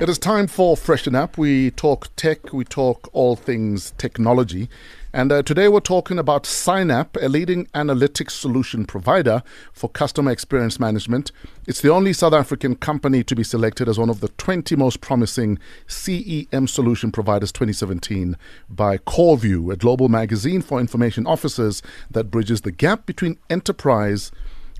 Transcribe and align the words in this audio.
It 0.00 0.08
is 0.08 0.18
time 0.18 0.48
for 0.48 0.76
Freshen 0.76 1.14
Up. 1.14 1.38
We 1.38 1.70
talk 1.70 2.14
tech, 2.16 2.52
we 2.52 2.64
talk 2.64 3.08
all 3.12 3.36
things 3.36 3.92
technology. 3.96 4.68
And 5.14 5.30
uh, 5.30 5.42
today 5.42 5.68
we're 5.68 5.80
talking 5.80 6.18
about 6.18 6.44
Syenap, 6.44 7.22
a 7.22 7.28
leading 7.28 7.66
analytics 7.66 8.32
solution 8.32 8.84
provider 8.84 9.42
for 9.72 9.88
customer 9.88 10.30
experience 10.30 10.80
management. 10.80 11.32
It's 11.66 11.80
the 11.80 11.90
only 11.90 12.12
South 12.12 12.32
African 12.32 12.76
company 12.76 13.22
to 13.24 13.34
be 13.34 13.44
selected 13.44 13.88
as 13.88 13.98
one 13.98 14.10
of 14.10 14.20
the 14.20 14.28
20 14.28 14.74
most 14.76 15.00
promising 15.00 15.58
CEM 15.86 16.68
solution 16.68 17.12
providers 17.12 17.52
2017 17.52 18.36
by 18.68 18.98
CIOReview, 18.98 19.72
a 19.72 19.76
global 19.76 20.08
magazine 20.08 20.60
for 20.60 20.80
information 20.80 21.26
officers 21.26 21.82
that 22.10 22.24
bridges 22.24 22.62
the 22.62 22.72
gap 22.72 23.06
between 23.06 23.38
enterprise 23.48 24.32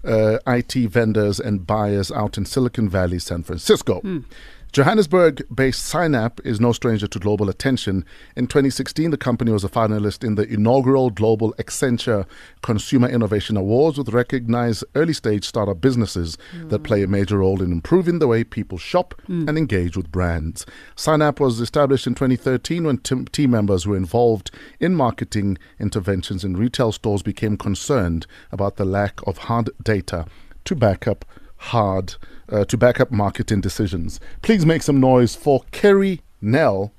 uh, 0.04 0.38
IT 0.46 0.74
vendors 0.74 1.38
and 1.38 1.66
buyers 1.66 2.10
out 2.10 2.36
in 2.36 2.44
Silicon 2.44 2.88
Valley, 2.88 3.18
San 3.18 3.42
Francisco. 3.42 4.00
Mm. 4.00 4.24
Johannesburg 4.72 5.42
based 5.54 5.92
Syenap 5.92 6.40
is 6.46 6.58
no 6.58 6.72
stranger 6.72 7.06
to 7.06 7.18
global 7.18 7.50
attention. 7.50 8.06
In 8.36 8.46
2016, 8.46 9.10
the 9.10 9.18
company 9.18 9.52
was 9.52 9.64
a 9.64 9.68
finalist 9.68 10.24
in 10.24 10.36
the 10.36 10.48
inaugural 10.48 11.10
Global 11.10 11.52
Accenture 11.58 12.24
Consumer 12.62 13.06
Innovation 13.06 13.58
Awards, 13.58 13.98
with 13.98 14.08
recognized 14.08 14.82
early 14.94 15.12
stage 15.12 15.44
startup 15.44 15.82
businesses 15.82 16.38
mm. 16.56 16.70
that 16.70 16.84
play 16.84 17.02
a 17.02 17.06
major 17.06 17.40
role 17.40 17.60
in 17.60 17.70
improving 17.70 18.18
the 18.18 18.26
way 18.26 18.44
people 18.44 18.78
shop 18.78 19.14
mm. 19.28 19.46
and 19.46 19.58
engage 19.58 19.94
with 19.94 20.10
brands. 20.10 20.64
Syenap 20.96 21.38
was 21.38 21.60
established 21.60 22.06
in 22.06 22.14
2013 22.14 22.84
when 22.84 22.96
t- 22.96 23.24
team 23.24 23.50
members 23.50 23.86
were 23.86 23.96
involved 23.96 24.50
in 24.80 24.94
marketing 24.94 25.58
interventions 25.78 26.44
in 26.44 26.56
retail 26.56 26.92
stores 26.92 27.22
became 27.22 27.58
concerned 27.58 28.26
about 28.50 28.76
the 28.76 28.86
lack 28.86 29.20
of 29.26 29.36
hard 29.36 29.68
data 29.82 30.24
to 30.64 30.74
back 30.74 31.06
up 31.06 31.26
hard 31.62 32.16
uh, 32.48 32.64
to 32.66 32.76
back 32.76 33.00
up 33.00 33.10
marketing 33.10 33.60
decisions. 33.60 34.20
Please 34.42 34.66
make 34.66 34.82
some 34.82 35.00
noise 35.00 35.34
for 35.34 35.62
Kerry 35.70 36.20
Nel. 36.40 36.92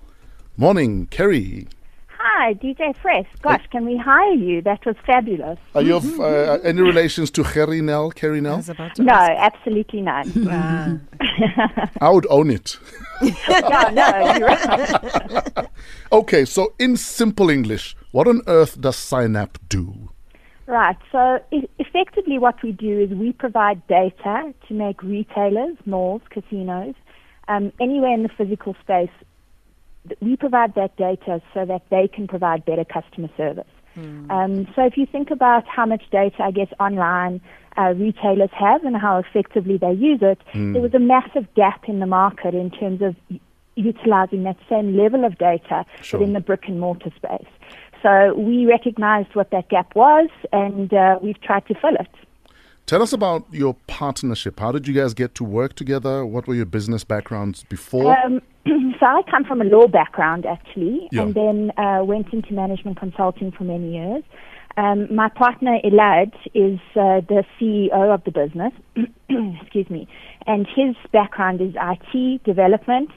Morning, 0.57 1.07
Kerry. 1.07 1.67
Hi, 2.17 2.53
DJ 2.53 2.95
Fresh. 3.01 3.27
Gosh, 3.41 3.63
can 3.71 3.85
we 3.85 3.97
hire 3.97 4.33
you? 4.33 4.61
That 4.61 4.85
was 4.85 4.95
fabulous. 5.05 5.59
Are 5.75 5.81
you 5.81 5.95
of 5.97 6.19
uh, 6.19 6.59
any 6.63 6.81
relations 6.81 7.29
to 7.31 7.43
Kerry 7.43 7.81
Nel? 7.81 8.11
Kerry 8.11 8.39
Nel? 8.39 8.63
No, 8.97 9.13
absolutely 9.13 10.01
not. 10.01 10.27
I 12.01 12.09
would 12.09 12.25
own 12.29 12.49
it. 12.49 12.77
no, 13.21 13.89
no, 13.89 14.35
you're 14.37 14.47
right. 14.47 15.67
okay, 16.11 16.45
so 16.45 16.73
in 16.79 16.95
simple 16.97 17.49
English, 17.49 17.95
what 18.11 18.27
on 18.27 18.41
earth 18.47 18.79
does 18.79 18.95
Syenap 18.95 19.57
do? 19.67 20.02
Right. 20.65 20.97
So 21.11 21.39
e- 21.51 21.67
effectively, 21.79 22.37
what 22.39 22.61
we 22.63 22.71
do 22.71 23.01
is 23.01 23.09
we 23.09 23.33
provide 23.33 23.85
data 23.87 24.53
to 24.67 24.73
make 24.73 25.03
retailers, 25.03 25.77
malls, 25.85 26.21
casinos, 26.29 26.95
um, 27.47 27.71
anywhere 27.79 28.13
in 28.13 28.23
the 28.23 28.29
physical 28.29 28.75
space. 28.81 29.09
We 30.21 30.35
provide 30.37 30.75
that 30.75 30.95
data 30.97 31.41
so 31.53 31.65
that 31.65 31.83
they 31.89 32.07
can 32.07 32.27
provide 32.27 32.65
better 32.65 32.85
customer 32.85 33.29
service. 33.35 33.65
Mm. 33.97 34.31
Um, 34.31 34.67
so 34.75 34.85
if 34.85 34.97
you 34.97 35.05
think 35.05 35.31
about 35.31 35.67
how 35.67 35.85
much 35.85 36.03
data, 36.11 36.43
I 36.43 36.51
guess, 36.51 36.67
online 36.79 37.41
uh, 37.77 37.93
retailers 37.95 38.49
have 38.53 38.83
and 38.83 38.95
how 38.97 39.19
effectively 39.19 39.77
they 39.77 39.93
use 39.93 40.19
it, 40.21 40.39
mm. 40.53 40.73
there 40.73 40.81
was 40.81 40.93
a 40.93 40.99
massive 40.99 41.53
gap 41.55 41.87
in 41.87 41.99
the 41.99 42.05
market 42.05 42.53
in 42.53 42.71
terms 42.71 43.01
of 43.01 43.15
utilizing 43.75 44.43
that 44.43 44.57
same 44.69 44.95
level 44.97 45.25
of 45.25 45.37
data 45.37 45.85
sure. 46.01 46.19
but 46.19 46.25
in 46.25 46.33
the 46.33 46.39
brick 46.39 46.67
and 46.67 46.79
mortar 46.79 47.11
space. 47.15 47.47
So 48.03 48.33
we 48.35 48.65
recognized 48.65 49.33
what 49.33 49.49
that 49.51 49.69
gap 49.69 49.95
was 49.95 50.29
and 50.51 50.93
uh, 50.93 51.17
we've 51.23 51.41
tried 51.41 51.65
to 51.67 51.73
fill 51.73 51.95
it. 51.95 52.09
Tell 52.85 53.01
us 53.01 53.13
about 53.13 53.45
your 53.49 53.75
partnership. 53.87 54.59
How 54.59 54.73
did 54.73 54.89
you 54.89 54.93
guys 54.93 55.13
get 55.13 55.35
to 55.35 55.45
work 55.45 55.73
together? 55.73 56.25
What 56.25 56.47
were 56.47 56.53
your 56.53 56.65
business 56.65 57.05
backgrounds 57.05 57.63
before? 57.63 58.17
Um, 58.17 58.41
so 58.99 59.05
I 59.05 59.21
come 59.31 59.45
from 59.45 59.61
a 59.61 59.63
law 59.63 59.87
background 59.87 60.45
actually, 60.45 61.07
yeah. 61.11 61.21
and 61.21 61.33
then 61.33 61.71
uh, 61.77 62.03
went 62.03 62.33
into 62.33 62.53
management 62.53 62.99
consulting 62.99 63.53
for 63.53 63.63
many 63.63 63.93
years. 63.93 64.23
Um, 64.75 65.13
my 65.15 65.29
partner 65.29 65.77
Elad 65.85 66.33
is 66.53 66.79
uh, 66.95 67.21
the 67.29 67.45
CEO 67.57 68.13
of 68.13 68.23
the 68.25 68.31
business. 68.31 68.73
Excuse 69.61 69.89
me, 69.89 70.07
and 70.45 70.67
his 70.67 70.95
background 71.13 71.61
is 71.61 71.75
IT 71.79 72.43
development 72.43 73.11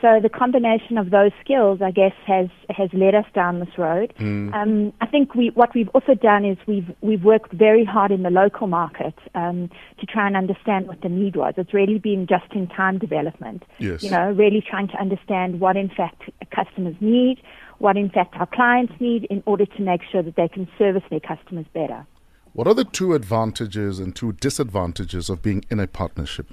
so 0.00 0.20
the 0.22 0.28
combination 0.28 0.96
of 0.96 1.10
those 1.10 1.32
skills, 1.42 1.80
I 1.82 1.90
guess, 1.90 2.12
has 2.26 2.48
has 2.70 2.88
led 2.92 3.14
us 3.14 3.24
down 3.34 3.58
this 3.58 3.76
road. 3.76 4.14
Mm. 4.18 4.54
Um, 4.54 4.92
I 5.00 5.06
think 5.06 5.34
we 5.34 5.50
what 5.54 5.74
we've 5.74 5.88
also 5.88 6.14
done 6.14 6.44
is 6.44 6.56
we've 6.66 6.88
we've 7.00 7.24
worked 7.24 7.52
very 7.52 7.84
hard 7.84 8.12
in 8.12 8.22
the 8.22 8.30
local 8.30 8.66
market 8.68 9.14
um, 9.34 9.68
to 9.98 10.06
try 10.06 10.26
and 10.26 10.36
understand 10.36 10.86
what 10.86 11.00
the 11.00 11.08
need 11.08 11.36
was. 11.36 11.54
It's 11.56 11.74
really 11.74 11.98
been 11.98 12.26
just 12.28 12.52
in 12.52 12.68
time 12.68 12.98
development. 12.98 13.64
Yes. 13.78 14.02
You 14.02 14.10
know, 14.10 14.30
really 14.30 14.62
trying 14.68 14.88
to 14.88 15.00
understand 15.00 15.60
what 15.60 15.76
in 15.76 15.88
fact 15.88 16.22
customers 16.54 16.94
need, 17.00 17.42
what 17.78 17.96
in 17.96 18.08
fact 18.08 18.36
our 18.36 18.46
clients 18.46 18.92
need, 19.00 19.24
in 19.30 19.42
order 19.46 19.66
to 19.66 19.82
make 19.82 20.02
sure 20.10 20.22
that 20.22 20.36
they 20.36 20.48
can 20.48 20.68
service 20.78 21.04
their 21.10 21.20
customers 21.20 21.66
better. 21.74 22.06
What 22.52 22.66
are 22.66 22.74
the 22.74 22.84
two 22.84 23.14
advantages 23.14 23.98
and 23.98 24.14
two 24.14 24.32
disadvantages 24.32 25.28
of 25.28 25.42
being 25.42 25.64
in 25.70 25.80
a 25.80 25.86
partnership? 25.86 26.50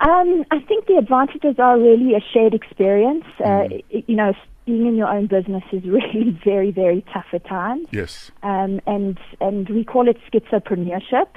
Um, 0.00 0.44
I 0.50 0.60
think 0.60 0.86
the 0.86 0.96
advantages 0.98 1.56
are 1.58 1.78
really 1.78 2.14
a 2.14 2.20
shared 2.32 2.54
experience. 2.54 3.24
Uh, 3.40 3.68
mm. 3.68 4.04
You 4.06 4.16
know, 4.16 4.32
being 4.66 4.86
in 4.86 4.96
your 4.96 5.08
own 5.08 5.26
business 5.26 5.62
is 5.72 5.84
really 5.86 6.38
very, 6.44 6.70
very 6.70 7.04
tough 7.12 7.26
at 7.32 7.46
times. 7.46 7.86
Yes. 7.92 8.30
Um, 8.42 8.80
and 8.86 9.18
and 9.40 9.68
we 9.70 9.84
call 9.84 10.08
it 10.08 10.18
schizopreneurship. 10.30 11.28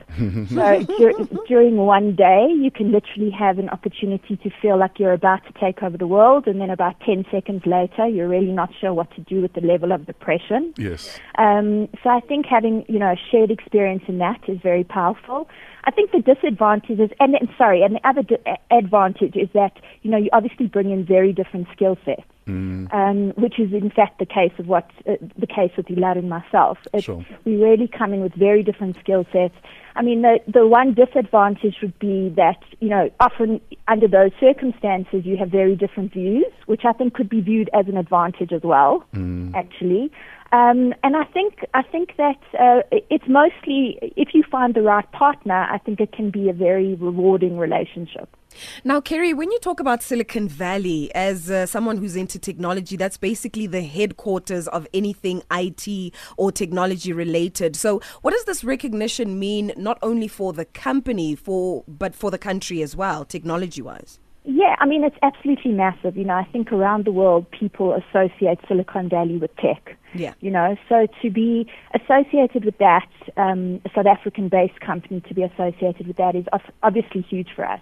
so 0.49 0.83
dur- 0.97 1.45
during 1.47 1.77
one 1.77 2.15
day, 2.15 2.47
you 2.49 2.71
can 2.71 2.91
literally 2.91 3.31
have 3.31 3.59
an 3.59 3.69
opportunity 3.69 4.35
to 4.37 4.49
feel 4.61 4.77
like 4.77 4.99
you're 4.99 5.13
about 5.13 5.45
to 5.45 5.53
take 5.59 5.81
over 5.83 5.97
the 5.97 6.07
world, 6.07 6.47
and 6.47 6.59
then 6.59 6.69
about 6.69 6.99
ten 7.01 7.23
seconds 7.31 7.63
later, 7.65 8.07
you're 8.07 8.27
really 8.27 8.51
not 8.51 8.69
sure 8.81 8.93
what 8.93 9.13
to 9.15 9.21
do 9.21 9.41
with 9.41 9.53
the 9.53 9.61
level 9.61 9.91
of 9.91 10.05
depression. 10.05 10.73
Yes. 10.77 11.19
Um, 11.37 11.87
so 12.03 12.09
I 12.09 12.19
think 12.21 12.45
having 12.45 12.85
you 12.89 12.99
know 12.99 13.11
a 13.11 13.19
shared 13.31 13.51
experience 13.51 14.03
in 14.07 14.17
that 14.17 14.41
is 14.47 14.59
very 14.61 14.83
powerful. 14.83 15.47
I 15.85 15.91
think 15.91 16.11
the 16.11 16.21
disadvantage 16.21 16.99
is, 16.99 17.09
and, 17.19 17.35
and 17.35 17.49
sorry, 17.57 17.83
and 17.83 17.95
the 17.95 18.07
other 18.07 18.23
di- 18.23 18.57
advantage 18.69 19.35
is 19.35 19.49
that 19.53 19.79
you 20.01 20.11
know 20.11 20.17
you 20.17 20.29
obviously 20.33 20.67
bring 20.67 20.91
in 20.91 21.05
very 21.05 21.31
different 21.31 21.67
skill 21.71 21.97
sets. 22.03 22.23
Mm. 22.49 22.93
Um, 22.93 23.29
which 23.37 23.59
is 23.59 23.71
in 23.73 23.91
fact 23.91 24.17
the 24.17 24.25
case 24.25 24.53
of 24.57 24.67
what 24.67 24.89
uh, 25.07 25.13
the 25.37 25.45
case 25.45 25.71
with 25.77 25.85
Elad 25.85 26.17
and 26.17 26.29
myself. 26.29 26.79
sure. 26.99 27.23
We 27.45 27.55
really 27.57 27.87
come 27.87 28.11
in 28.13 28.21
with 28.21 28.33
very 28.33 28.63
different 28.63 28.97
skill 28.99 29.25
sets. 29.31 29.55
I 29.95 30.01
mean, 30.01 30.21
the 30.21 30.39
the 30.47 30.65
one 30.65 30.95
disadvantage 30.95 31.75
would 31.81 31.97
be 31.99 32.29
that 32.35 32.57
you 32.79 32.89
know 32.89 33.11
often 33.19 33.61
under 33.87 34.07
those 34.07 34.31
circumstances 34.39 35.25
you 35.25 35.37
have 35.37 35.49
very 35.49 35.75
different 35.75 36.13
views, 36.13 36.51
which 36.65 36.85
I 36.85 36.93
think 36.93 37.13
could 37.13 37.29
be 37.29 37.41
viewed 37.41 37.69
as 37.73 37.87
an 37.87 37.97
advantage 37.97 38.51
as 38.51 38.61
well. 38.63 39.05
Mm. 39.13 39.53
Actually, 39.53 40.11
um, 40.51 40.93
and 41.03 41.15
I 41.15 41.25
think 41.25 41.65
I 41.73 41.83
think 41.83 42.15
that 42.17 42.39
uh, 42.59 42.81
it's 42.91 43.27
mostly 43.27 43.99
if 44.01 44.29
you 44.33 44.43
find 44.49 44.73
the 44.73 44.81
right 44.81 45.09
partner, 45.11 45.67
I 45.69 45.77
think 45.77 45.99
it 45.99 46.11
can 46.11 46.31
be 46.31 46.49
a 46.49 46.53
very 46.53 46.95
rewarding 46.95 47.57
relationship. 47.57 48.35
Now, 48.83 48.99
Kerry, 48.99 49.31
when 49.31 49.51
you 49.51 49.59
talk 49.59 49.79
about 49.79 50.01
Silicon 50.01 50.47
Valley 50.47 51.13
as 51.13 51.51
uh, 51.51 51.67
someone 51.67 51.97
who's 51.97 52.15
into 52.15 52.39
technology, 52.39 52.95
that's 52.97 53.17
basically 53.17 53.67
the 53.67 53.81
headquarters 53.81 54.67
of 54.69 54.87
anything 54.91 55.43
IT 55.51 56.13
or 56.35 56.51
technology 56.51 57.13
related. 57.13 57.75
So, 57.75 58.01
what 58.21 58.31
does 58.31 58.45
this 58.45 58.63
recognition 58.63 59.37
mean 59.37 59.71
not 59.77 59.99
only 60.01 60.27
for 60.27 60.51
the 60.51 60.65
company, 60.65 61.35
for 61.35 61.83
but 61.87 62.15
for 62.15 62.31
the 62.31 62.39
country 62.39 62.81
as 62.81 62.95
well, 62.95 63.23
technology 63.23 63.83
wise? 63.83 64.19
Yeah, 64.51 64.75
I 64.79 64.87
mean, 64.87 65.03
it's 65.03 65.15
absolutely 65.21 65.71
massive. 65.73 66.17
You 66.17 66.25
know, 66.25 66.33
I 66.33 66.43
think 66.51 66.71
around 66.71 67.05
the 67.05 67.11
world 67.11 67.45
people 67.51 67.93
associate 67.93 68.57
Silicon 68.67 69.07
Valley 69.07 69.37
with 69.37 69.55
tech. 69.57 69.95
Yeah. 70.15 70.33
You 70.39 70.49
know, 70.49 70.75
so 70.89 71.05
to 71.21 71.29
be 71.29 71.71
associated 71.93 72.65
with 72.65 72.75
that, 72.79 73.07
um, 73.37 73.79
a 73.85 73.89
South 73.93 74.07
African 74.07 74.49
based 74.49 74.79
company 74.79 75.21
to 75.27 75.35
be 75.35 75.43
associated 75.43 76.07
with 76.07 76.17
that 76.17 76.35
is 76.35 76.45
obviously 76.81 77.21
huge 77.21 77.49
for 77.55 77.63
us. 77.63 77.79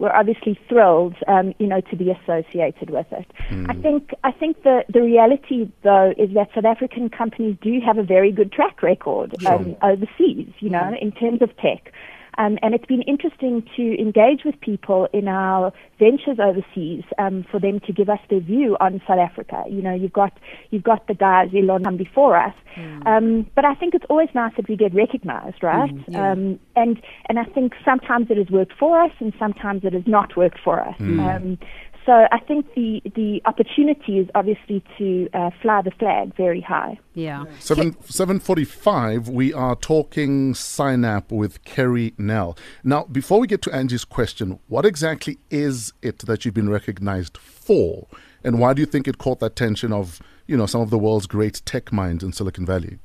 We're 0.00 0.12
obviously 0.12 0.58
thrilled, 0.68 1.14
um, 1.28 1.54
you 1.60 1.68
know, 1.68 1.80
to 1.82 1.94
be 1.94 2.10
associated 2.10 2.90
with 2.90 3.06
it. 3.12 3.26
Mm. 3.50 3.70
I 3.70 3.80
think, 3.80 4.10
I 4.24 4.32
think 4.32 4.64
the, 4.64 4.82
the 4.92 5.02
reality 5.02 5.70
though 5.84 6.14
is 6.18 6.34
that 6.34 6.48
South 6.52 6.64
African 6.64 7.10
companies 7.10 7.56
do 7.62 7.78
have 7.86 7.96
a 7.96 8.02
very 8.02 8.32
good 8.32 8.50
track 8.50 8.82
record 8.82 9.36
sure. 9.40 9.52
um, 9.52 9.76
overseas, 9.82 10.52
you 10.58 10.70
know, 10.70 10.78
mm. 10.78 11.00
in 11.00 11.12
terms 11.12 11.42
of 11.42 11.56
tech. 11.58 11.92
Um, 12.38 12.56
and 12.62 12.72
it's 12.74 12.86
been 12.86 13.02
interesting 13.02 13.68
to 13.76 14.00
engage 14.00 14.44
with 14.44 14.60
people 14.60 15.08
in 15.12 15.26
our 15.26 15.72
ventures 15.98 16.38
overseas 16.38 17.02
um, 17.18 17.44
for 17.50 17.58
them 17.58 17.80
to 17.80 17.92
give 17.92 18.08
us 18.08 18.20
their 18.30 18.40
view 18.40 18.76
on 18.80 19.02
South 19.06 19.18
Africa. 19.18 19.64
You 19.68 19.82
know, 19.82 19.92
you've 19.92 20.12
got 20.12 20.32
you've 20.70 20.84
got 20.84 21.06
the 21.08 21.14
guys 21.14 21.48
Elon 21.52 21.84
come 21.84 21.96
before 21.96 22.36
us, 22.36 22.54
mm. 22.76 23.06
um, 23.06 23.50
but 23.56 23.64
I 23.64 23.74
think 23.74 23.94
it's 23.94 24.04
always 24.08 24.28
nice 24.34 24.52
that 24.56 24.68
we 24.68 24.76
get 24.76 24.94
recognised, 24.94 25.62
right? 25.62 25.92
Mm, 25.92 26.04
yeah. 26.08 26.30
um, 26.30 26.60
and 26.76 27.02
and 27.28 27.38
I 27.38 27.44
think 27.44 27.72
sometimes 27.84 28.28
it 28.30 28.36
has 28.36 28.50
worked 28.50 28.72
for 28.78 29.00
us, 29.00 29.12
and 29.18 29.32
sometimes 29.38 29.84
it 29.84 29.92
has 29.92 30.06
not 30.06 30.36
worked 30.36 30.60
for 30.62 30.80
us. 30.80 30.96
Mm. 30.98 31.36
Um, 31.36 31.58
so 32.06 32.26
I 32.32 32.38
think 32.38 32.74
the 32.74 33.02
the 33.14 33.42
opportunity 33.44 34.18
is 34.18 34.28
obviously 34.34 34.82
to 34.98 35.28
uh, 35.34 35.50
fly 35.60 35.82
the 35.82 35.90
flag 35.90 36.34
very 36.36 36.60
high. 36.60 36.98
Yeah. 37.14 37.44
Seven 37.58 37.96
seven 38.04 38.40
forty 38.40 38.64
five. 38.64 39.28
We 39.28 39.52
are 39.52 39.76
talking 39.76 40.54
Syenap 40.54 41.30
with 41.30 41.62
Kerry 41.64 42.14
Nel. 42.18 42.56
Now, 42.82 43.04
before 43.04 43.40
we 43.40 43.46
get 43.46 43.62
to 43.62 43.74
Angie's 43.74 44.04
question, 44.04 44.58
what 44.68 44.86
exactly 44.86 45.38
is 45.50 45.92
it 46.02 46.20
that 46.20 46.44
you've 46.44 46.54
been 46.54 46.70
recognized 46.70 47.36
for, 47.36 48.06
and 48.42 48.58
why 48.58 48.72
do 48.72 48.80
you 48.80 48.86
think 48.86 49.06
it 49.06 49.18
caught 49.18 49.40
the 49.40 49.46
attention 49.46 49.92
of 49.92 50.20
you 50.46 50.56
know 50.56 50.66
some 50.66 50.80
of 50.80 50.90
the 50.90 50.98
world's 50.98 51.26
great 51.26 51.60
tech 51.64 51.92
minds 51.92 52.24
in 52.24 52.32
Silicon 52.32 52.64
Valley? 52.64 52.98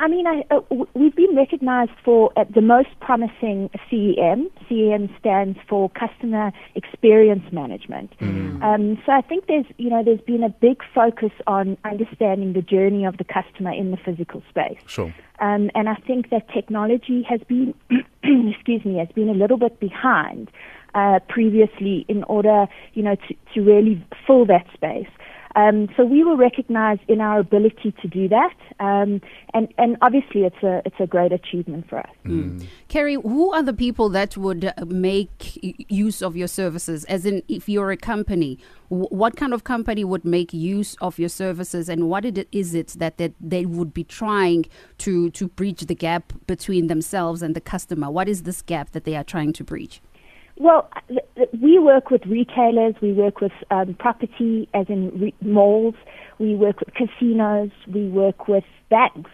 I 0.00 0.06
mean, 0.06 0.26
I, 0.28 0.42
uh, 0.50 0.60
we've 0.94 1.14
been 1.14 1.34
recognized 1.34 1.90
for 2.04 2.32
uh, 2.36 2.44
the 2.54 2.60
most 2.60 2.88
promising 3.00 3.68
CEM. 3.90 4.48
CEM 4.70 5.18
stands 5.18 5.58
for 5.68 5.90
Customer 5.90 6.52
Experience 6.76 7.52
Management. 7.52 8.12
Um, 8.62 9.02
so 9.04 9.12
I 9.12 9.22
think 9.22 9.46
there's, 9.48 9.66
you 9.76 9.90
know, 9.90 10.04
there's 10.04 10.20
been 10.20 10.44
a 10.44 10.48
big 10.48 10.82
focus 10.94 11.32
on 11.48 11.76
understanding 11.84 12.52
the 12.52 12.62
journey 12.62 13.04
of 13.06 13.16
the 13.16 13.24
customer 13.24 13.72
in 13.72 13.90
the 13.90 13.96
physical 13.96 14.42
space. 14.48 14.78
Sure. 14.86 15.12
Um, 15.40 15.70
and 15.74 15.88
I 15.88 15.94
think 15.94 16.30
that 16.30 16.48
technology 16.52 17.24
has 17.28 17.40
been, 17.48 17.74
excuse 18.22 18.84
me, 18.84 18.98
has 18.98 19.08
been 19.14 19.28
a 19.28 19.34
little 19.34 19.58
bit 19.58 19.80
behind 19.80 20.50
uh, 20.94 21.18
previously 21.28 22.04
in 22.08 22.22
order, 22.24 22.66
you 22.94 23.02
know, 23.02 23.16
to, 23.16 23.34
to 23.54 23.60
really 23.60 24.04
fill 24.26 24.46
that 24.46 24.66
space. 24.74 25.08
Um, 25.58 25.88
so 25.96 26.04
we 26.04 26.22
were 26.22 26.36
recognized 26.36 27.00
in 27.08 27.20
our 27.20 27.40
ability 27.40 27.92
to 28.00 28.06
do 28.06 28.28
that, 28.28 28.54
um, 28.78 29.20
and 29.54 29.66
and 29.76 29.96
obviously 30.02 30.42
it's 30.44 30.62
a 30.62 30.82
it's 30.84 31.00
a 31.00 31.06
great 31.06 31.32
achievement 31.32 31.88
for 31.88 31.98
us. 31.98 32.14
Kerry, 32.86 33.14
who 33.14 33.52
are 33.52 33.64
the 33.64 33.72
people 33.72 34.08
that 34.10 34.36
would 34.36 34.66
uh, 34.66 34.72
make 34.86 35.58
use 35.90 36.22
of 36.22 36.36
your 36.36 36.46
services? 36.46 37.04
As 37.06 37.26
in, 37.26 37.42
if 37.48 37.68
you're 37.68 37.90
a 37.90 37.96
company, 37.96 38.60
what 38.88 39.34
kind 39.34 39.52
of 39.52 39.64
company 39.64 40.04
would 40.04 40.24
make 40.24 40.52
use 40.52 40.94
of 41.00 41.18
your 41.18 41.28
services, 41.28 41.88
and 41.88 42.08
what 42.08 42.24
it 42.24 42.46
is 42.52 42.74
it 42.74 42.94
that, 42.98 43.16
that 43.16 43.32
they 43.40 43.66
would 43.66 43.92
be 43.92 44.04
trying 44.04 44.64
to 44.98 45.30
to 45.30 45.48
bridge 45.48 45.86
the 45.86 45.94
gap 45.96 46.32
between 46.46 46.86
themselves 46.86 47.42
and 47.42 47.56
the 47.56 47.60
customer? 47.60 48.08
What 48.12 48.28
is 48.28 48.44
this 48.44 48.62
gap 48.62 48.92
that 48.92 49.02
they 49.02 49.16
are 49.16 49.24
trying 49.24 49.52
to 49.54 49.64
breach? 49.64 50.00
Well, 50.60 50.90
th- 51.08 51.48
we 51.60 51.78
work 51.78 52.10
with 52.10 52.26
retailers, 52.26 52.94
we 53.00 53.12
work 53.12 53.40
with 53.40 53.52
um, 53.70 53.94
property, 53.94 54.68
as 54.74 54.86
in 54.88 55.10
re- 55.18 55.34
malls, 55.40 55.94
we 56.38 56.56
work 56.56 56.80
with 56.80 56.94
casinos, 56.94 57.70
we 57.92 58.08
work 58.08 58.48
with 58.48 58.64
banks 58.90 59.30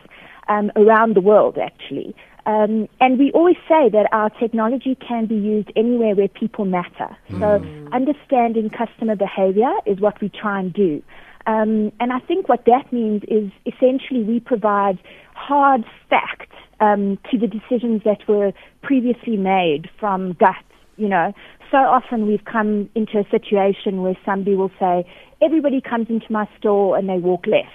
um, 0.48 0.70
around 0.76 1.16
the 1.16 1.22
world, 1.22 1.56
actually. 1.58 2.14
Um, 2.46 2.88
and 3.00 3.18
we 3.18 3.32
always 3.32 3.56
say 3.66 3.88
that 3.88 4.06
our 4.12 4.28
technology 4.28 4.96
can 4.96 5.24
be 5.24 5.34
used 5.34 5.72
anywhere 5.76 6.14
where 6.14 6.28
people 6.28 6.66
matter. 6.66 7.16
So, 7.40 7.64
understanding 7.92 8.68
customer 8.68 9.16
behavior 9.16 9.72
is 9.86 9.98
what 9.98 10.20
we 10.20 10.28
try 10.28 10.60
and 10.60 10.70
do. 10.70 11.02
Um, 11.46 11.90
and 12.00 12.12
I 12.12 12.20
think 12.20 12.48
what 12.48 12.66
that 12.66 12.92
means 12.92 13.22
is 13.28 13.50
essentially 13.64 14.22
we 14.24 14.40
provide 14.40 14.98
hard 15.34 15.84
facts 16.10 16.54
um, 16.80 17.18
to 17.30 17.38
the 17.38 17.46
decisions 17.46 18.02
that 18.04 18.28
were 18.28 18.52
previously 18.82 19.38
made 19.38 19.88
from 19.98 20.34
gut. 20.34 20.56
You 20.96 21.08
know, 21.08 21.32
so 21.70 21.78
often 21.78 22.26
we've 22.26 22.44
come 22.44 22.88
into 22.94 23.18
a 23.18 23.28
situation 23.30 24.02
where 24.02 24.16
somebody 24.24 24.54
will 24.54 24.70
say, 24.78 25.04
everybody 25.42 25.80
comes 25.80 26.08
into 26.08 26.30
my 26.30 26.48
store 26.58 26.96
and 26.96 27.08
they 27.08 27.18
walk 27.18 27.46
left. 27.46 27.68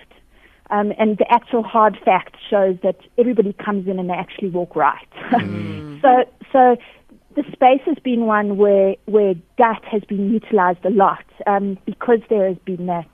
Um, 0.72 0.94
and 1.00 1.18
the 1.18 1.26
actual 1.32 1.64
hard 1.64 1.98
fact 2.06 2.38
shows 2.50 2.78
that 2.84 2.98
everybody 3.18 3.54
comes 3.54 3.88
in 3.88 3.98
and 4.00 4.10
they 4.10 4.14
actually 4.14 4.50
walk 4.50 4.76
right. 4.76 5.08
so, 6.02 6.26
so 6.52 6.78
the 7.36 7.44
space 7.52 7.82
has 7.86 7.98
been 8.04 8.26
one 8.26 8.58
where 8.58 8.96
where 9.06 9.34
gut 9.58 9.84
has 9.86 10.04
been 10.04 10.32
utilized 10.32 10.84
a 10.86 10.90
lot 10.90 11.26
um, 11.48 11.78
because 11.86 12.20
there 12.30 12.48
has 12.48 12.58
been 12.66 12.86
that 12.86 13.10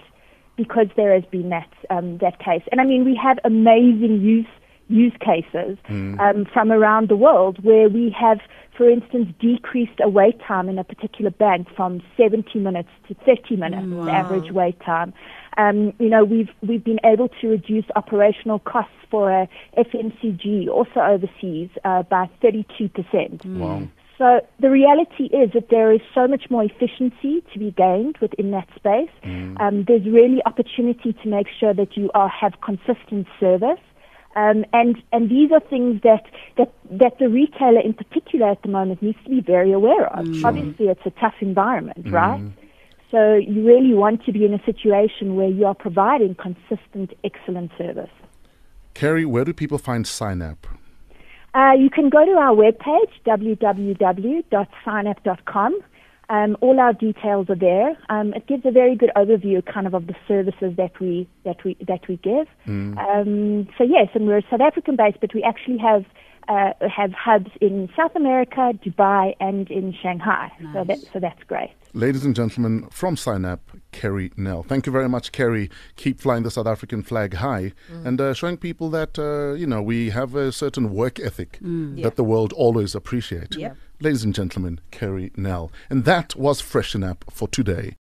because 0.58 0.88
there 0.96 1.14
has 1.14 1.24
been 1.26 1.50
that 1.50 1.70
um, 1.90 2.18
that 2.20 2.40
case. 2.40 2.64
And 2.72 2.82
I 2.82 2.86
mean, 2.86 3.06
we 3.06 3.16
have 3.22 3.40
amazing 3.44 4.22
use 4.22 4.48
use 4.88 5.14
cases 5.20 5.78
um, 6.20 6.46
from 6.54 6.72
around 6.72 7.10
the 7.10 7.16
world 7.16 7.64
where 7.64 7.90
we 7.90 8.16
have, 8.18 8.40
for 8.78 8.90
instance, 8.90 9.28
decreased 9.40 10.00
a 10.04 10.10
wait 10.10 10.40
time 10.42 10.70
in 10.70 10.78
a 10.78 10.84
particular 10.84 11.32
bank 11.32 11.68
from 11.76 12.02
70 12.18 12.60
minutes 12.60 12.90
to 13.08 13.16
30 13.26 13.56
minutes, 13.56 13.88
the 14.06 14.12
average 14.12 14.52
wait 14.52 14.80
time. 14.82 15.14
Um, 15.58 15.94
you 16.00 16.10
know, 16.10 16.24
we've 16.26 16.50
we've 16.62 16.84
been 16.84 17.00
able 17.06 17.30
to 17.42 17.48
reduce 17.48 17.86
operational 17.96 18.60
costs 18.60 18.92
for 19.10 19.32
a 19.32 19.48
FMCG, 19.78 20.68
also 20.68 21.00
overseas, 21.00 21.70
uh, 21.86 22.04
by 22.04 22.30
32 22.42 22.90
percent. 22.90 23.46
Wow. 23.46 23.88
So 24.18 24.40
the 24.60 24.70
reality 24.70 25.26
is 25.26 25.52
that 25.54 25.70
there 25.70 25.92
is 25.92 26.00
so 26.14 26.28
much 26.28 26.50
more 26.50 26.64
efficiency 26.64 27.44
to 27.52 27.60
be 27.60 27.72
gained 27.72 28.18
within 28.22 28.52
that 28.52 28.68
space. 28.76 29.10
Um, 29.60 29.84
there's 29.88 30.06
really 30.06 30.42
opportunity 30.46 31.14
to 31.22 31.28
make 31.28 31.48
sure 31.60 31.74
that 31.74 31.98
you 31.98 32.12
are, 32.14 32.30
have 32.30 32.54
consistent 32.62 33.28
service. 33.40 33.80
Um, 34.36 34.66
and 34.74 34.98
and 35.14 35.30
these 35.30 35.52
are 35.52 35.62
things 35.62 36.02
that, 36.04 36.26
that 36.58 36.74
that 36.92 37.18
the 37.20 37.30
retailer 37.30 37.80
in 37.80 37.94
particular 37.94 38.50
at 38.50 38.62
the 38.64 38.68
moment 38.70 39.02
needs 39.02 39.18
to 39.24 39.30
be 39.30 39.40
very 39.40 39.72
aware 39.72 40.08
of. 40.08 40.28
Obviously, 40.44 40.88
it's 40.88 41.06
a 41.06 41.12
tough 41.12 41.36
environment, 41.40 42.12
right? 42.12 42.42
So 43.12 43.36
you 43.36 43.64
really 43.66 43.94
want 43.94 44.26
to 44.26 44.34
be 44.34 44.44
in 44.44 44.54
a 44.54 44.62
situation 44.66 45.36
where 45.36 45.48
you 45.48 45.66
are 45.66 45.76
providing 45.76 46.36
consistent, 46.36 47.14
excellent 47.24 47.72
service. 47.78 48.10
Kerry, 48.94 49.24
where 49.26 49.46
do 49.46 49.54
people 49.54 49.78
find 49.78 50.04
Syenap? 50.06 50.58
Uh, 51.54 51.72
you 51.78 51.90
can 51.90 52.10
go 52.10 52.26
to 52.26 52.34
our 52.34 52.54
webpage, 52.54 53.12
www.syenap.com. 53.26 55.80
Um, 56.30 56.58
all 56.62 56.80
our 56.80 56.94
details 56.94 57.50
are 57.50 57.56
there. 57.56 57.98
Um, 58.10 58.34
it 58.34 58.48
gives 58.48 58.66
a 58.66 58.72
very 58.72 58.96
good 58.96 59.12
overview, 59.16 59.64
kind 59.66 59.86
of, 59.86 59.94
of 59.94 60.08
the 60.08 60.16
services 60.28 60.76
that 60.78 61.00
we 61.00 61.28
that 61.44 61.64
we 61.64 61.78
that 61.88 62.08
we 62.08 62.18
give. 62.18 62.48
Um, 62.98 63.68
so 63.78 63.84
yes, 63.84 64.10
and 64.14 64.28
we're 64.28 64.42
South 64.50 64.62
African 64.62 64.96
based, 64.96 65.20
but 65.22 65.34
we 65.34 65.44
actually 65.44 65.78
have 65.78 66.06
uh, 66.48 66.72
have 66.88 67.12
hubs 67.12 67.52
in 67.62 67.90
South 67.96 68.16
America, 68.16 68.74
Dubai, 68.84 69.36
and 69.40 69.70
in 69.70 69.94
Shanghai. 69.94 70.52
So 70.74 70.84
that 70.84 71.00
so 71.14 71.20
that's 71.20 71.44
great. 71.44 71.72
Ladies 71.94 72.26
and 72.26 72.36
gentlemen, 72.36 72.88
from 72.92 73.16
Syenap, 73.16 73.60
Kerry 73.96 74.32
Nel. 74.36 74.62
Thank 74.64 74.86
you 74.86 74.92
very 74.92 75.08
much, 75.08 75.32
Kerry. 75.32 75.70
Keep 75.96 76.20
flying 76.20 76.44
the 76.44 76.52
South 76.52 76.68
African 76.68 77.02
flag 77.02 77.36
high 77.36 77.72
and 78.04 78.20
uh, 78.20 78.34
showing 78.34 78.58
people 78.58 78.90
that, 78.90 79.18
uh, 79.18 79.54
you 79.54 79.66
know, 79.66 79.82
we 79.82 80.10
have 80.10 80.36
a 80.36 80.52
certain 80.52 80.94
work 80.94 81.18
ethic 81.20 81.60
that 82.04 82.16
the 82.18 82.24
world 82.24 82.52
always 82.54 82.94
appreciates. 82.94 83.56
Yep. 83.56 83.78
Ladies 84.02 84.26
and 84.26 84.36
gentlemen, 84.36 84.82
Kerry 84.92 85.32
Nel. 85.38 85.72
And 85.90 86.04
that 86.04 86.36
was 86.36 86.60
Freshen 86.60 87.04
Up 87.04 87.24
for 87.32 87.48
today. 87.48 87.96